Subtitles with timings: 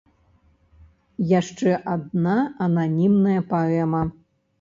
[1.39, 2.37] Яшчэ адна
[2.69, 4.01] ананімная паэма.